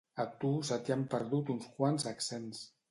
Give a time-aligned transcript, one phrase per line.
[0.21, 2.69] A tu se t'hi han perdut uns quants accents